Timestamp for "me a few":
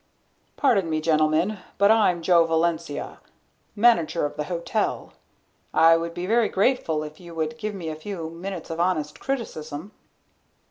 7.75-8.31